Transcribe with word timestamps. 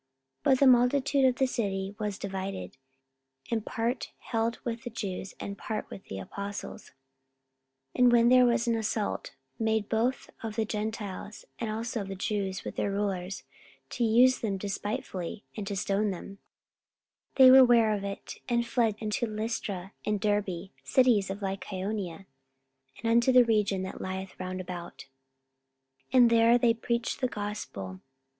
44:014:004 0.43 0.43
But 0.45 0.59
the 0.59 0.65
multitude 0.65 1.25
of 1.25 1.35
the 1.35 1.45
city 1.45 1.95
was 1.99 2.17
divided: 2.17 2.75
and 3.51 3.63
part 3.63 4.09
held 4.17 4.57
with 4.63 4.81
the 4.83 4.89
Jews, 4.89 5.35
and 5.39 5.59
part 5.59 5.87
with 5.91 6.05
the 6.05 6.17
apostles. 6.17 6.85
44:014:005 6.85 6.93
And 7.99 8.11
when 8.11 8.29
there 8.29 8.45
was 8.47 8.67
an 8.67 8.73
assault 8.75 9.35
made 9.59 9.87
both 9.89 10.31
of 10.41 10.55
the 10.55 10.65
Gentiles, 10.65 11.45
and 11.59 11.69
also 11.69 12.01
of 12.01 12.07
the 12.07 12.15
Jews 12.15 12.63
with 12.63 12.77
their 12.77 12.89
rulers, 12.89 13.43
to 13.91 14.03
use 14.03 14.39
them 14.39 14.57
despitefully, 14.57 15.43
and 15.55 15.67
to 15.67 15.75
stone 15.75 16.09
them, 16.09 16.39
44:014:006 17.35 17.35
They 17.35 17.51
were 17.51 17.63
ware 17.65 17.93
of 17.93 18.03
it, 18.03 18.37
and 18.49 18.65
fled 18.65 18.95
unto 18.99 19.27
Lystra 19.27 19.93
and 20.03 20.19
Derbe, 20.19 20.71
cities 20.83 21.29
of 21.29 21.43
Lycaonia, 21.43 22.25
and 22.97 23.05
unto 23.05 23.31
the 23.31 23.45
region 23.45 23.83
that 23.83 24.01
lieth 24.01 24.33
round 24.39 24.59
about: 24.59 25.05
44:014:007 26.11 26.13
And 26.17 26.29
there 26.31 26.57
they 26.57 26.73
preached 26.73 27.21
the 27.21 27.27
gospel. 27.27 28.01